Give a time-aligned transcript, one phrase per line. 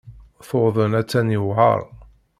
[0.47, 1.81] Tuḍen aṭṭan yewεer.